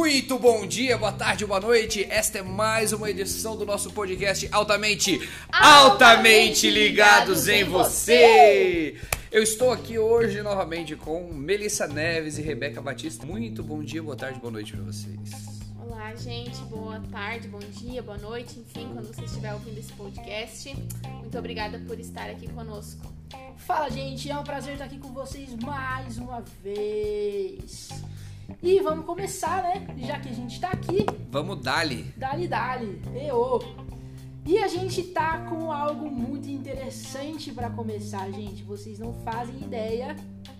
[0.00, 2.06] Muito bom dia, boa tarde, boa noite.
[2.08, 5.20] Esta é mais uma edição do nosso podcast altamente,
[5.52, 8.96] altamente ligados em você.
[9.30, 13.26] Eu estou aqui hoje novamente com Melissa Neves e Rebeca Batista.
[13.26, 15.60] Muito bom dia, boa tarde, boa noite para vocês.
[15.78, 16.56] Olá, gente.
[16.62, 20.74] Boa tarde, bom dia, boa noite, enfim, quando você estiver ouvindo esse podcast.
[21.20, 23.06] Muito obrigada por estar aqui conosco.
[23.58, 24.30] Fala, gente.
[24.30, 27.90] É um prazer estar aqui com vocês mais uma vez.
[28.62, 29.86] E vamos começar, né?
[29.98, 32.04] Já que a gente tá aqui, Vamos dali.
[32.16, 33.58] dali dali, eu.
[34.46, 38.62] E a gente tá com algo muito interessante pra começar, gente.
[38.62, 40.16] Vocês não fazem ideia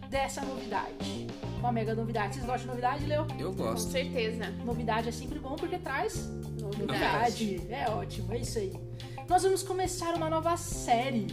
[0.09, 1.27] dessa novidade.
[1.59, 2.35] Uma mega novidade.
[2.35, 3.27] Vocês gostam de novidade, Leo?
[3.39, 3.91] Eu Com gosto.
[3.91, 4.51] certeza.
[4.65, 6.27] Novidade é sempre bom porque traz
[6.61, 6.81] Novidade.
[6.81, 7.67] novidade.
[7.71, 8.73] É ótimo, é isso aí.
[9.29, 11.27] Nós vamos começar uma nova série.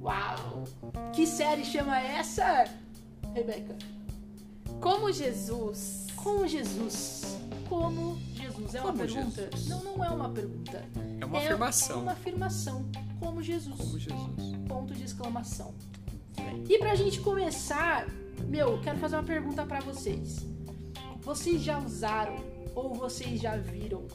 [0.00, 0.64] Uau!
[1.12, 2.64] Que série chama essa,
[3.34, 3.76] Rebeca?
[4.84, 6.08] Como Jesus.
[6.14, 7.38] Com Jesus.
[7.70, 8.74] Como Jesus?
[8.74, 9.48] É uma Como pergunta?
[9.50, 9.68] Jesus?
[9.70, 10.84] Não, não é uma pergunta.
[11.18, 12.02] É uma É afirmação.
[12.02, 12.84] uma afirmação.
[13.18, 13.78] Como Jesus.
[13.78, 14.56] Como Jesus.
[14.68, 15.74] Ponto de exclamação.
[16.68, 18.06] E pra gente começar,
[18.46, 20.44] meu, quero fazer uma pergunta pra vocês.
[21.22, 22.36] Vocês já usaram
[22.74, 24.06] ou vocês já viram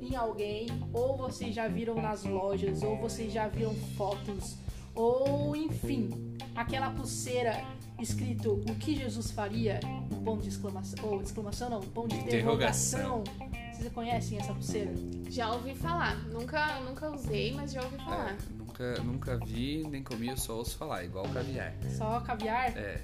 [0.00, 4.56] em alguém, ou vocês já viram nas lojas, ou vocês já viram fotos,
[4.94, 6.08] ou enfim,
[6.56, 7.62] aquela pulseira
[8.02, 9.80] escrito o que Jesus faria,
[10.24, 13.22] ponto de exclamação, ou exclamação não, ponto de Interrogação.
[13.22, 13.50] interrogação.
[13.72, 14.92] Vocês conhecem essa pulseira?
[15.28, 16.16] Já ouvi falar.
[16.28, 18.32] Nunca, nunca usei, mas já ouvi falar.
[18.32, 21.74] É, nunca, nunca vi, nem comi, eu só ouço falar, igual caviar.
[21.96, 22.76] Só caviar?
[22.76, 23.02] É.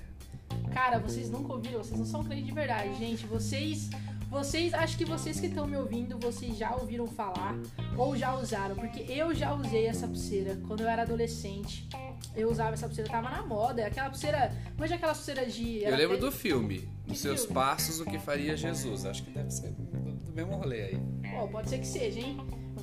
[0.73, 3.27] Cara, vocês nunca ouviram, vocês não são crentes de verdade, gente.
[3.27, 3.89] Vocês,
[4.37, 7.57] vocês, acho que vocês que estão me ouvindo, vocês já ouviram falar
[7.97, 11.89] ou já usaram, porque eu já usei essa pulseira quando eu era adolescente.
[12.35, 16.17] Eu usava essa pulseira, tava na moda, aquela pulseira, manja aquela pulseira de Eu lembro
[16.17, 17.55] até- do filme, Nos Seus filme?
[17.55, 19.07] Passos, o que faria Jesus.
[19.07, 20.99] Acho que deve ser do, do mesmo rolê aí.
[21.35, 22.37] Pô, pode ser que seja, hein?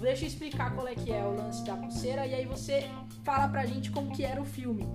[0.04, 2.90] Deixa eu explicar qual é que é o lance da pulseira e aí você
[3.24, 4.86] fala pra gente como que era o filme.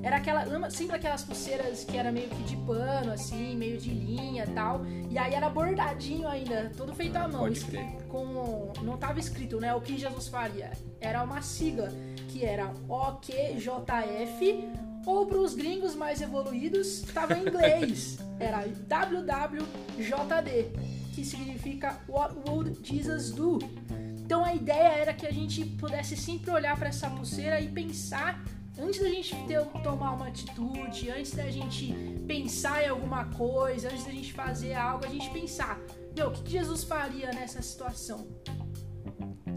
[0.00, 4.44] Era aquela, sempre aquelas pulseiras que era meio que de pano, assim, meio de linha
[4.44, 4.86] e tal.
[5.10, 7.40] E aí era bordadinho ainda, todo feito à mão.
[7.40, 7.84] Pode crer.
[8.08, 10.70] Com, não tava escrito, né, o que Jesus faria.
[11.00, 11.88] Era uma sigla,
[12.28, 14.68] que era OQJF,
[15.04, 18.18] ou para os gringos mais evoluídos, tava em inglês.
[18.38, 19.64] Era WWJD,
[21.14, 23.58] que significa What Would Jesus Do?
[24.24, 28.42] Então a ideia era que a gente pudesse sempre olhar para essa pulseira e pensar
[28.78, 31.92] antes da gente ter- tomar uma atitude, antes da gente
[32.26, 35.78] pensar em alguma coisa, antes da gente fazer algo, a gente pensar,
[36.16, 38.26] meu, o que que Jesus faria nessa situação?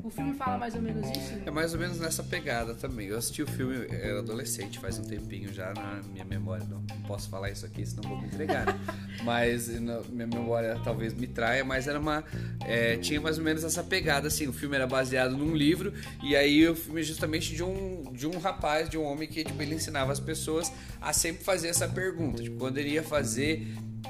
[0.07, 1.33] O filme fala mais ou menos isso?
[1.45, 3.07] É mais ou menos nessa pegada também.
[3.07, 6.65] Eu assisti o filme, era adolescente, faz um tempinho já na minha memória.
[6.65, 8.65] Não, não posso falar isso aqui, senão vou me entregar.
[8.67, 8.79] né?
[9.25, 12.23] mas na minha memória talvez me traia, mas era uma.
[12.65, 14.47] é, tinha mais ou menos essa pegada, assim.
[14.47, 18.25] O filme era baseado num livro, e aí o filme é justamente de um, de
[18.25, 21.85] um rapaz, de um homem que tipo, ele ensinava as pessoas a sempre fazer essa
[21.85, 22.41] pergunta.
[22.41, 23.67] Tipo, quando ele ia fazer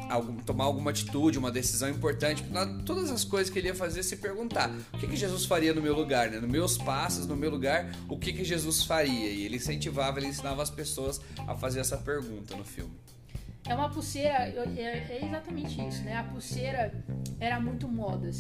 [0.10, 2.44] algum- tomar alguma atitude, uma decisão importante,
[2.86, 5.82] todas as coisas que ele ia fazer se perguntar o que, que Jesus faria no
[5.82, 6.40] meu lugar, né?
[6.40, 9.30] nos meus passos, no meu lugar, o que, que Jesus faria?
[9.30, 12.94] E ele incentivava, ele ensinava as pessoas a fazer essa pergunta no filme.
[13.68, 16.16] É uma pulseira, é, é exatamente isso, né?
[16.16, 16.94] A pulseira
[17.38, 18.38] era muito modas.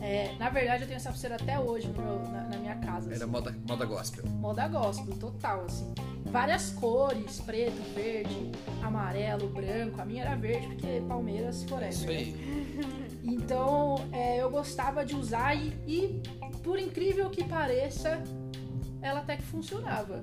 [0.00, 3.12] É, na verdade, eu tenho essa pulseira até hoje no na, na minha casa.
[3.12, 3.32] Era assim.
[3.32, 4.24] moda, moda gospel.
[4.26, 5.92] Moda gospel, total, assim.
[6.30, 10.00] Várias cores, preto, verde, amarelo, branco.
[10.00, 11.90] A minha era verde, porque Palmeiras forever.
[11.90, 12.12] Isso né?
[12.12, 13.06] aí.
[13.28, 16.22] Então, é, eu gostava de usar e, e,
[16.62, 18.22] por incrível que pareça,
[19.02, 20.22] ela até que funcionava.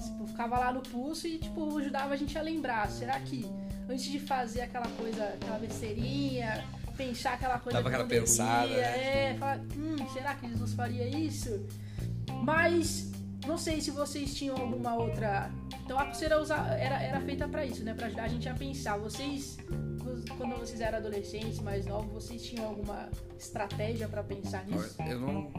[0.00, 2.88] Tipo, ficava lá no pulso e, tipo, ajudava a gente a lembrar.
[2.88, 3.44] Será que
[3.88, 6.64] antes de fazer aquela coisa, aquela besteirinha,
[6.96, 9.30] pensar aquela coisa Dava que aquela não pensada, né?
[9.30, 11.66] É, falar, hum, será que Jesus faria isso?
[12.42, 13.10] Mas,
[13.46, 15.50] não sei se vocês tinham alguma outra...
[15.84, 16.36] Então, a pulseira
[16.78, 17.92] era, era feita pra isso, né?
[17.92, 18.96] Pra ajudar a gente a pensar.
[18.96, 19.58] Vocês
[20.36, 24.96] quando vocês eram adolescentes, mais novos, vocês tinham alguma estratégia pra pensar nisso?
[25.08, 25.52] Eu não,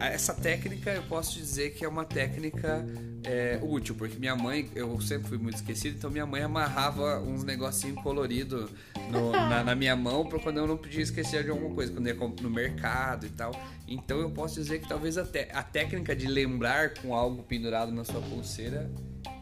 [0.00, 2.84] essa técnica eu posso dizer que é uma técnica
[3.24, 7.42] é, útil, porque minha mãe, eu sempre fui muito esquecido, então minha mãe amarrava uns
[7.44, 8.70] negocinhos coloridos
[9.32, 12.14] na, na minha mão para quando eu não podia esquecer de alguma coisa, quando eu
[12.16, 13.52] ia no mercado e tal.
[13.88, 17.92] Então eu posso dizer que talvez a, te- a técnica de lembrar com algo pendurado
[17.92, 18.90] na sua pulseira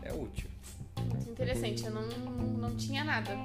[0.03, 0.49] é útil.
[1.01, 1.85] Muito interessante.
[1.85, 3.37] Eu não, não tinha nada.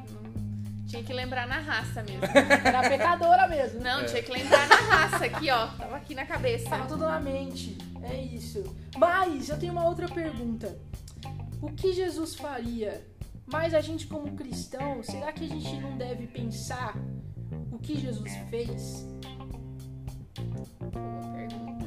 [0.90, 2.26] Tinha que lembrar na raça mesmo.
[2.66, 3.80] Era pecadora mesmo.
[3.80, 4.06] Não, É.
[4.06, 5.68] tinha que lembrar na raça aqui, ó.
[5.68, 6.68] Tava aqui na cabeça.
[6.70, 7.78] Tava tudo na mente.
[8.02, 8.64] É isso.
[8.98, 10.76] Mas eu tenho uma outra pergunta.
[11.62, 13.06] O que Jesus faria?
[13.46, 16.96] Mas a gente como cristão, será que a gente não deve pensar
[17.72, 19.06] o o que Jesus fez?
[20.92, 21.86] Boa pergunta.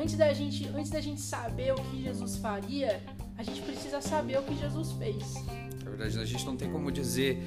[0.00, 3.02] Antes da gente, antes da gente saber o que Jesus faria,
[3.36, 5.34] a gente precisa saber o que Jesus fez.
[5.92, 7.38] Verdade, a gente não tem como dizer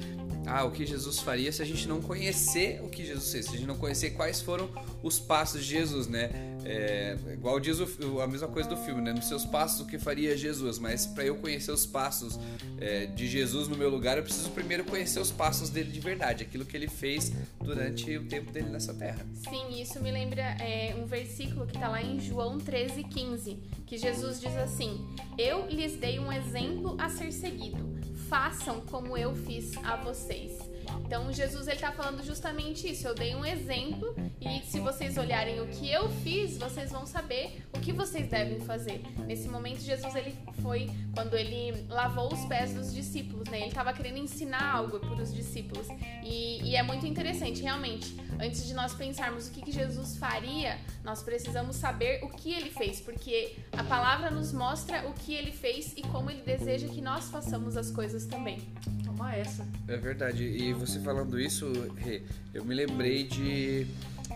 [0.46, 3.50] ah, o que Jesus faria se a gente não conhecer o que Jesus fez, se
[3.50, 4.70] a gente não conhecer quais foram
[5.02, 6.30] os passos de Jesus, né?
[6.64, 9.12] É, igual diz o, a mesma coisa do filme, né?
[9.12, 12.38] Nos seus passos o que faria Jesus, mas para eu conhecer os passos
[12.80, 16.44] é, de Jesus no meu lugar, eu preciso primeiro conhecer os passos dele de verdade,
[16.44, 19.26] aquilo que ele fez durante o tempo dele nessa terra.
[19.48, 23.98] Sim, isso me lembra é, um versículo que está lá em João 13, 15, que
[23.98, 25.04] Jesus diz assim:
[25.36, 27.96] Eu lhes dei um exemplo a ser seguido
[28.28, 30.58] façam como eu fiz a vocês.
[31.04, 33.06] Então Jesus ele está falando justamente isso.
[33.06, 37.64] Eu dei um exemplo e se vocês olharem o que eu fiz, vocês vão saber
[37.74, 39.02] o que vocês devem fazer.
[39.26, 43.58] Nesse momento Jesus ele foi quando ele lavou os pés dos discípulos, né?
[43.58, 45.86] Ele estava querendo ensinar algo para os discípulos
[46.22, 48.14] e, e, é muito interessante, realmente.
[48.40, 52.70] Antes de nós pensarmos o que, que Jesus faria, nós precisamos saber o que ele
[52.70, 57.00] fez, porque a palavra nos mostra o que ele fez e como ele deseja que
[57.00, 58.58] nós façamos as coisas também.
[59.04, 59.66] Toma essa.
[59.88, 60.44] É verdade.
[60.44, 62.22] E você falando isso, Rê,
[62.54, 63.86] eu me lembrei de,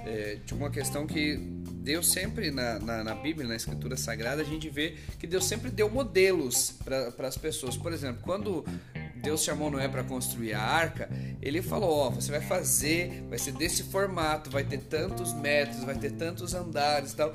[0.06, 4.44] é, de uma questão que Deus sempre, na, na, na, Bíblia, na Escritura Sagrada, a
[4.44, 7.76] gente vê que Deus sempre deu modelos para as pessoas.
[7.76, 8.64] Por exemplo, quando
[9.22, 11.08] Deus chamou Noé para construir a arca,
[11.40, 15.84] ele falou: Ó, oh, você vai fazer, vai ser desse formato, vai ter tantos metros,
[15.84, 17.32] vai ter tantos andares e tal.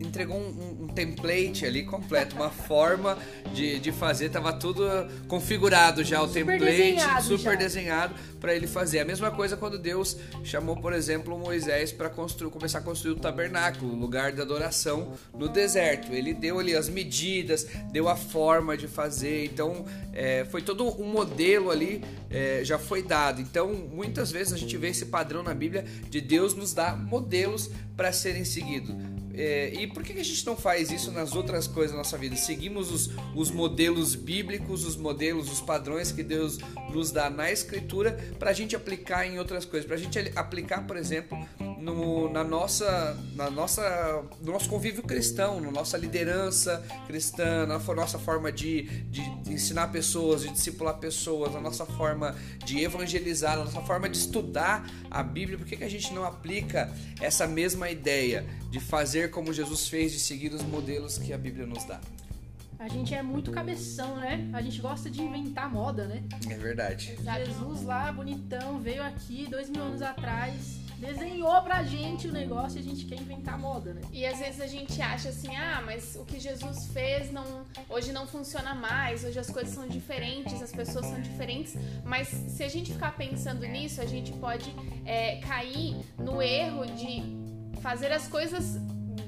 [0.00, 3.18] Entregou um, um, um, template ali completo, uma forma
[3.54, 4.84] de, de fazer, tava tudo
[5.26, 7.54] configurado já, o super template, desenhado super já.
[7.54, 9.00] desenhado para ele fazer.
[9.00, 13.92] A mesma coisa quando Deus chamou, por exemplo, Moisés para começar a construir o tabernáculo,
[13.92, 16.12] o lugar de adoração no deserto.
[16.12, 21.06] Ele deu ali as medidas, deu a forma de fazer, então é, foi todo um
[21.06, 23.40] modelo ali é, já foi dado.
[23.40, 27.70] Então, muitas vezes a gente vê esse padrão na Bíblia de Deus nos dar modelos
[27.96, 28.94] para serem seguidos.
[29.40, 32.34] É, e por que a gente não faz isso nas outras coisas da nossa vida?
[32.34, 36.58] Seguimos os, os modelos bíblicos, os modelos, os padrões que Deus
[36.92, 39.86] nos dá na Escritura para a gente aplicar em outras coisas.
[39.86, 41.38] Para a gente aplicar, por exemplo,
[41.78, 48.18] no, na nossa, na nossa, no nosso convívio cristão, na nossa liderança cristã, na nossa
[48.18, 53.80] forma de, de, ensinar pessoas, de discipular pessoas, na nossa forma de evangelizar, na nossa
[53.82, 55.58] forma de estudar a Bíblia.
[55.58, 60.12] Por que, que a gente não aplica essa mesma ideia de fazer como Jesus fez,
[60.12, 62.00] de seguir os modelos que a Bíblia nos dá?
[62.78, 64.48] A gente é muito cabeção, né?
[64.52, 66.22] A gente gosta de inventar moda, né?
[66.48, 67.16] É verdade.
[67.44, 72.80] Jesus lá, bonitão, veio aqui dois mil anos atrás, desenhou pra gente o negócio e
[72.80, 74.02] a gente quer inventar moda, né?
[74.12, 78.12] E às vezes a gente acha assim, ah, mas o que Jesus fez não, hoje
[78.12, 82.68] não funciona mais, hoje as coisas são diferentes, as pessoas são diferentes, mas se a
[82.68, 84.74] gente ficar pensando nisso, a gente pode
[85.04, 87.22] é, cair no erro de
[87.80, 88.78] fazer as coisas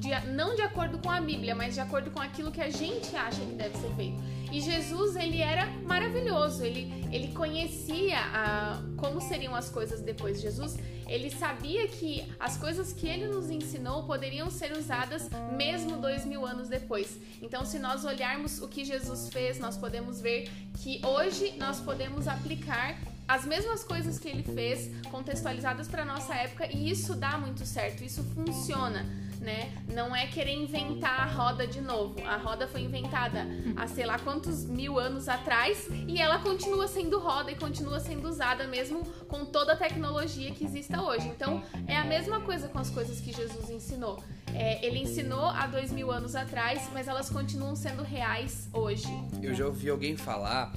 [0.00, 3.14] de, não de acordo com a Bíblia, mas de acordo com aquilo que a gente
[3.14, 4.20] acha que deve ser feito.
[4.50, 10.42] E Jesus, ele era maravilhoso, ele, ele conhecia a, como seriam as coisas depois de
[10.42, 10.76] Jesus,
[11.10, 16.46] ele sabia que as coisas que ele nos ensinou poderiam ser usadas mesmo dois mil
[16.46, 17.18] anos depois.
[17.42, 22.28] Então, se nós olharmos o que Jesus fez, nós podemos ver que hoje nós podemos
[22.28, 22.96] aplicar
[23.26, 28.04] as mesmas coisas que ele fez, contextualizadas para nossa época, e isso dá muito certo,
[28.04, 29.04] isso funciona
[29.40, 29.72] né?
[29.88, 32.16] Não é querer inventar a roda de novo.
[32.26, 37.18] A roda foi inventada há sei lá quantos mil anos atrás e ela continua sendo
[37.18, 41.26] roda e continua sendo usada mesmo com toda a tecnologia que exista hoje.
[41.28, 44.22] Então é a mesma coisa com as coisas que Jesus ensinou.
[44.54, 49.08] É, ele ensinou há dois mil anos atrás, mas elas continuam sendo reais hoje.
[49.42, 50.72] Eu já ouvi alguém falar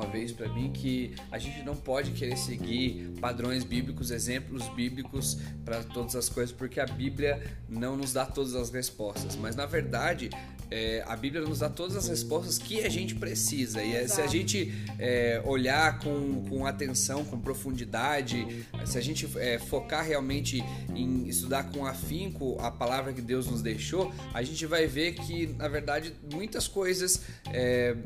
[0.00, 5.36] uma vez para mim que a gente não pode querer seguir padrões bíblicos, exemplos bíblicos
[5.64, 9.36] para todas as coisas, porque a Bíblia não nos dá todas as respostas.
[9.36, 10.30] Mas na verdade,
[10.70, 13.82] é, a Bíblia nos dá todas as respostas que a gente precisa.
[13.82, 19.28] E é, se a gente é, olhar com, com atenção, com profundidade, se a gente
[19.38, 20.62] é, focar realmente
[20.94, 25.48] em estudar com afinco a palavra que Deus nos deixou, a gente vai ver que,
[25.58, 27.22] na verdade, muitas coisas
[27.52, 27.96] é,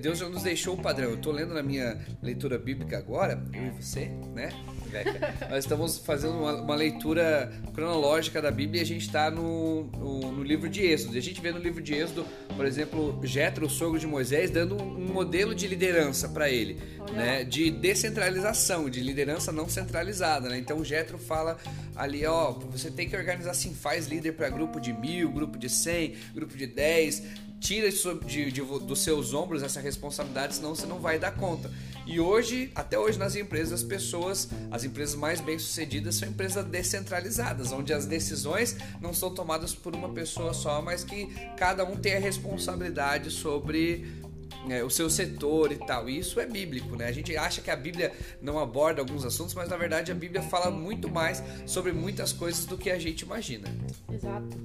[0.00, 1.10] Deus já nos deixou o padrão.
[1.10, 4.50] Eu estou lendo na minha leitura bíblica agora, eu e você, né?
[5.50, 10.32] Nós estamos fazendo uma, uma, leitura cronológica da Bíblia e a gente está no, no,
[10.32, 11.14] no, livro de Êxodo.
[11.14, 14.50] E a gente vê no livro de Êxodo, por exemplo, Jetro, o sogro de Moisés,
[14.50, 16.80] dando um modelo de liderança para ele,
[17.12, 17.44] né?
[17.44, 20.58] De descentralização, de liderança não centralizada, né?
[20.58, 21.58] Então Jetro fala
[21.96, 25.68] ali, ó, você tem que organizar assim, faz líder para grupo de mil, grupo de
[25.68, 27.22] cem, grupo de dez,
[27.64, 31.70] tira isso de, de, dos seus ombros essa responsabilidade, senão você não vai dar conta.
[32.06, 36.64] E hoje, até hoje nas empresas, as pessoas, as empresas mais bem sucedidas são empresas
[36.64, 41.96] descentralizadas, onde as decisões não são tomadas por uma pessoa só, mas que cada um
[41.96, 44.22] tem a responsabilidade sobre
[44.68, 46.08] é, o seu setor e tal.
[46.08, 47.06] E isso é bíblico, né?
[47.06, 50.42] A gente acha que a Bíblia não aborda alguns assuntos, mas na verdade a Bíblia
[50.42, 53.68] fala muito mais sobre muitas coisas do que a gente imagina.
[54.12, 54.56] Exato.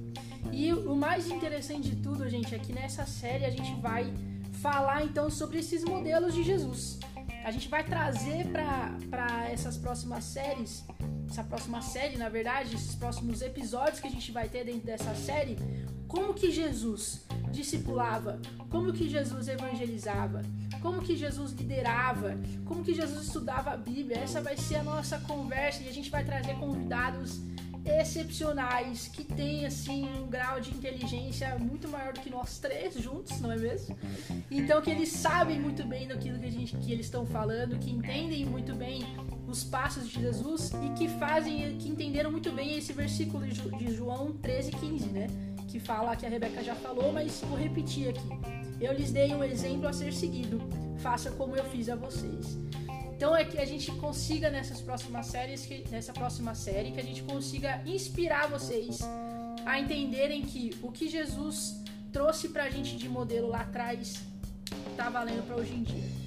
[0.52, 4.12] E o mais interessante de tudo, gente, é que nessa série a gente vai
[4.60, 6.98] falar então sobre esses modelos de Jesus.
[7.44, 10.84] A gente vai trazer para essas próximas séries,
[11.30, 15.14] essa próxima série, na verdade, esses próximos episódios que a gente vai ter dentro dessa
[15.14, 15.56] série,
[16.06, 20.42] como que Jesus discipulava, como que Jesus evangelizava,
[20.82, 24.18] como que Jesus liderava, como que Jesus estudava a Bíblia.
[24.18, 27.40] Essa vai ser a nossa conversa e a gente vai trazer convidados
[27.98, 33.40] excepcionais que têm assim um grau de inteligência muito maior do que nós três juntos,
[33.40, 33.96] não é mesmo?
[34.50, 37.90] Então que eles sabem muito bem daquilo que a gente que eles estão falando, que
[37.90, 39.04] entendem muito bem
[39.46, 44.32] os passos de Jesus e que fazem que entenderam muito bem esse versículo de João
[44.32, 45.26] 13, 15, né?
[45.68, 48.28] Que fala que a Rebeca já falou, mas vou repetir aqui.
[48.80, 50.58] Eu lhes dei um exemplo a ser seguido.
[50.98, 52.58] Faça como eu fiz a vocês.
[53.20, 57.02] Então é que a gente consiga nessas próximas séries, que, nessa próxima série, que a
[57.02, 59.00] gente consiga inspirar vocês
[59.66, 64.22] a entenderem que o que Jesus trouxe pra gente de modelo lá atrás
[64.96, 66.19] tá valendo para hoje em dia.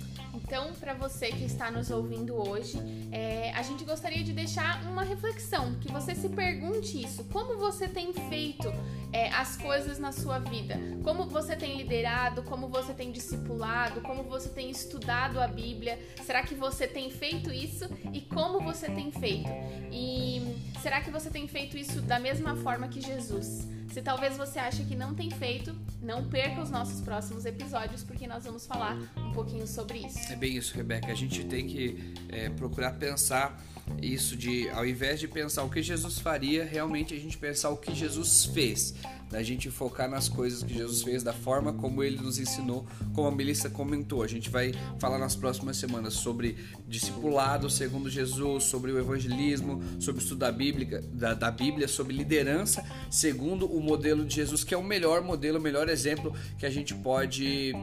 [0.45, 2.77] Então, para você que está nos ouvindo hoje,
[3.11, 7.87] é, a gente gostaria de deixar uma reflexão, que você se pergunte isso: como você
[7.87, 8.67] tem feito
[9.13, 10.77] é, as coisas na sua vida?
[11.01, 12.43] Como você tem liderado?
[12.43, 14.01] Como você tem discipulado?
[14.01, 15.97] Como você tem estudado a Bíblia?
[16.25, 17.89] Será que você tem feito isso?
[18.11, 19.49] E como você tem feito?
[19.91, 23.65] E será que você tem feito isso da mesma forma que Jesus?
[23.93, 28.27] Se talvez você ache que não tem feito, não perca os nossos próximos episódios, porque
[28.27, 30.19] nós vamos falar um pouquinho sobre isso.
[30.29, 31.09] É bem isso, Rebeca.
[31.09, 33.63] A gente tem que é, procurar pensar
[34.01, 37.77] isso de, ao invés de pensar o que Jesus faria, realmente a gente pensar o
[37.77, 38.93] que Jesus fez
[39.33, 42.85] da gente focar nas coisas que Jesus fez, da forma como ele nos ensinou,
[43.15, 44.21] como a Melissa comentou.
[44.21, 46.55] A gente vai falar nas próximas semanas sobre
[46.87, 52.15] discipulado segundo Jesus, sobre o evangelismo, sobre o estudo da Bíblia, da, da Bíblia, sobre
[52.15, 56.67] liderança segundo o modelo de Jesus, que é o melhor modelo, o melhor exemplo que
[56.67, 57.73] a gente pode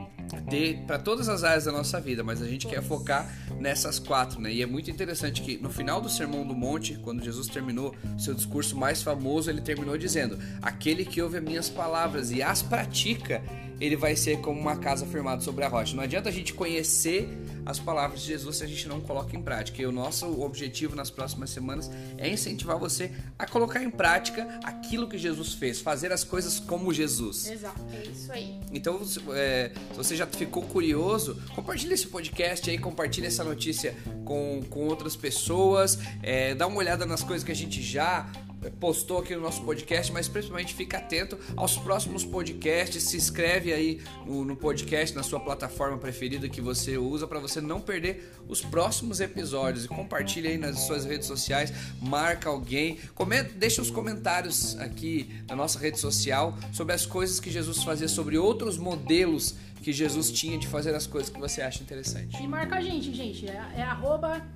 [0.86, 4.52] para todas as áreas da nossa vida, mas a gente quer focar nessas quatro, né?
[4.52, 8.34] E é muito interessante que no final do Sermão do Monte, quando Jesus terminou seu
[8.34, 13.42] discurso mais famoso, ele terminou dizendo: Aquele que ouve minhas palavras e as pratica,
[13.80, 15.96] ele vai ser como uma casa firmada sobre a rocha.
[15.96, 17.28] Não adianta a gente conhecer
[17.64, 19.80] as palavras de Jesus se a gente não coloca em prática.
[19.80, 25.08] E o nosso objetivo nas próximas semanas é incentivar você a colocar em prática aquilo
[25.08, 27.48] que Jesus fez, fazer as coisas como Jesus.
[27.50, 28.60] Exato, é isso aí.
[28.72, 29.00] Então,
[29.32, 34.86] é, se você já ficou curioso, compartilhe esse podcast aí, compartilhe essa notícia com, com
[34.86, 38.30] outras pessoas, é, dá uma olhada nas coisas que a gente já
[38.78, 44.00] postou aqui no nosso podcast, mas principalmente fica atento aos próximos podcasts, se inscreve aí
[44.26, 48.60] no, no podcast, na sua plataforma preferida que você usa para você não perder os
[48.60, 49.84] próximos episódios.
[49.84, 55.56] E compartilha aí nas suas redes sociais, marca alguém, comenta, deixa os comentários aqui na
[55.56, 60.58] nossa rede social sobre as coisas que Jesus fazia, sobre outros modelos que Jesus tinha
[60.58, 62.42] de fazer as coisas que você acha interessante.
[62.42, 64.46] E marca a gente, gente, é, é arroba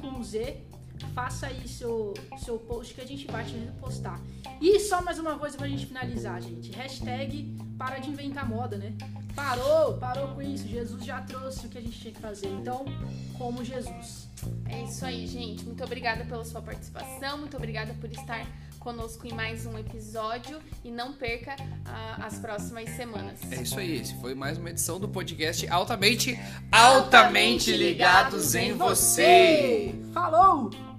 [0.00, 0.69] com Z
[1.06, 4.20] faça aí seu, seu post que a gente vai te postar.
[4.60, 6.70] E só mais uma coisa pra gente finalizar, gente.
[6.72, 8.92] Hashtag para de inventar moda, né?
[9.34, 10.66] Parou, parou com isso.
[10.68, 12.48] Jesus já trouxe o que a gente tinha que fazer.
[12.48, 12.84] Então,
[13.38, 14.28] como Jesus.
[14.68, 15.64] É isso aí, gente.
[15.64, 17.38] Muito obrigada pela sua participação.
[17.38, 18.46] Muito obrigada por estar
[18.80, 23.38] conosco em mais um episódio e não perca uh, as próximas semanas.
[23.52, 26.30] É isso aí, esse foi mais uma edição do podcast altamente,
[26.72, 29.94] altamente, altamente ligados, ligados em você.
[30.12, 30.89] Falou!